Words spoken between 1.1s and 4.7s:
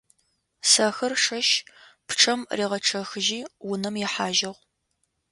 шэщ пчъэм ригъэчъэхыжьи унэм ихьажьыгъ.